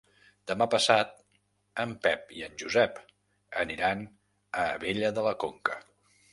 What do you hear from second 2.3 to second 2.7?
i en